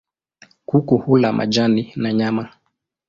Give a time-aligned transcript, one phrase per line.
[0.65, 2.49] Kuku hula majani na nyama.